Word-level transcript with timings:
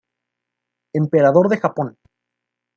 Emperador 0.93 1.47
de 1.49 1.57
Japón. 1.57 1.95